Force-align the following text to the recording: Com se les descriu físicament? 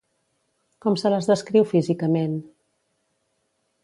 Com 0.85 0.95
se 1.01 1.11
les 1.13 1.29
descriu 1.31 1.67
físicament? 1.73 2.33